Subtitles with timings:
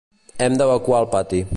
[0.45, 1.45] Hem d'evacuar el pati.